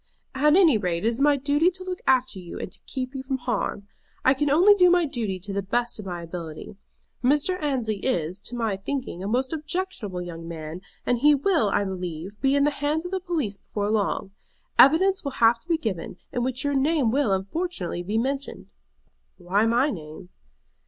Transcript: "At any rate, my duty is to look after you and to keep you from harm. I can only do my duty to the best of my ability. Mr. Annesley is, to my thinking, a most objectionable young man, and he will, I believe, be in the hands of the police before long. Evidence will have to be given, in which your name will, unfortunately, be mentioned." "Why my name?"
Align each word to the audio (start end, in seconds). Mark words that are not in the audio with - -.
"At 0.33 0.55
any 0.55 0.79
rate, 0.79 1.03
my 1.19 1.37
duty 1.37 1.67
is 1.67 1.77
to 1.77 1.83
look 1.83 1.99
after 2.07 2.39
you 2.39 2.57
and 2.57 2.71
to 2.71 2.79
keep 2.87 3.13
you 3.13 3.21
from 3.21 3.37
harm. 3.37 3.87
I 4.25 4.33
can 4.33 4.49
only 4.49 4.73
do 4.73 4.89
my 4.89 5.05
duty 5.05 5.39
to 5.41 5.53
the 5.53 5.61
best 5.61 5.99
of 5.99 6.07
my 6.07 6.23
ability. 6.23 6.75
Mr. 7.23 7.61
Annesley 7.61 7.97
is, 7.97 8.41
to 8.45 8.55
my 8.55 8.77
thinking, 8.77 9.21
a 9.23 9.27
most 9.27 9.53
objectionable 9.53 10.19
young 10.23 10.47
man, 10.47 10.81
and 11.05 11.19
he 11.19 11.35
will, 11.35 11.69
I 11.69 11.83
believe, 11.83 12.41
be 12.41 12.55
in 12.55 12.63
the 12.63 12.71
hands 12.71 13.05
of 13.05 13.11
the 13.11 13.19
police 13.19 13.57
before 13.57 13.91
long. 13.91 14.31
Evidence 14.79 15.23
will 15.23 15.33
have 15.33 15.59
to 15.59 15.67
be 15.69 15.77
given, 15.77 16.17
in 16.31 16.41
which 16.41 16.63
your 16.63 16.73
name 16.73 17.11
will, 17.11 17.31
unfortunately, 17.31 18.01
be 18.01 18.17
mentioned." 18.17 18.69
"Why 19.37 19.67
my 19.67 19.91
name?" 19.91 20.29